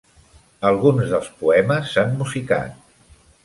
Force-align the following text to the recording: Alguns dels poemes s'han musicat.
Alguns 0.69 1.11
dels 1.11 1.29
poemes 1.43 1.95
s'han 1.95 2.19
musicat. 2.25 2.85